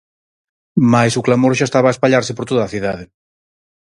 Mais 0.93 1.13
o 1.19 1.25
clamor 1.27 1.53
xa 1.57 1.65
estaba 1.69 1.87
a 1.89 1.95
espallarse 1.95 2.35
por 2.37 2.45
toda 2.49 2.61
a 2.65 2.71
cidade. 2.73 3.03